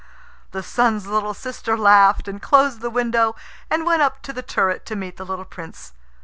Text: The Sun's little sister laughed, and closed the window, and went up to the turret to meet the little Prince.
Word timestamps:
The 0.49 0.63
Sun's 0.63 1.05
little 1.05 1.35
sister 1.35 1.77
laughed, 1.77 2.27
and 2.27 2.41
closed 2.41 2.81
the 2.81 2.89
window, 2.89 3.35
and 3.69 3.85
went 3.85 4.01
up 4.01 4.23
to 4.23 4.33
the 4.33 4.41
turret 4.41 4.83
to 4.87 4.95
meet 4.95 5.17
the 5.17 5.25
little 5.27 5.45
Prince. 5.45 5.93